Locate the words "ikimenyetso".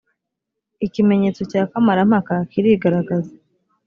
0.85-1.41